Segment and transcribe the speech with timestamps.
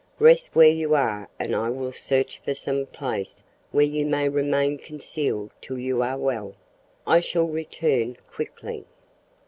[0.17, 4.79] Rest where you are and I will search for some place where you may remain
[4.79, 6.55] concealed till you are well.
[7.05, 8.85] I shall return quickly."